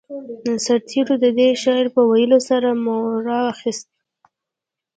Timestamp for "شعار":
1.61-1.87